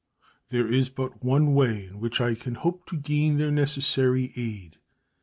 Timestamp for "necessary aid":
3.51-4.77